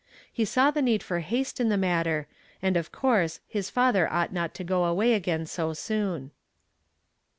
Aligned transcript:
He 0.33 0.45
saw 0.45 0.71
the 0.71 0.81
need 0.81 1.03
for 1.03 1.19
haste 1.19 1.59
in 1.59 1.69
the 1.69 1.77
mat 1.77 2.05
ter, 2.07 2.25
and 2.59 2.75
of 2.75 2.91
course 2.91 3.39
his 3.47 3.69
father 3.69 4.11
ought 4.11 4.33
not 4.33 4.55
to 4.55 4.63
go 4.63 4.85
away 4.85 5.13
again 5.13 5.45
so 5.45 5.73
soon. 5.73 6.31